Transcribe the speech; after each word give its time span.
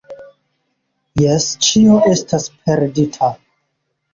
Jes, 1.23 1.45
ĉio 1.67 1.99
estas 2.15 2.49
perdita. 2.65 3.31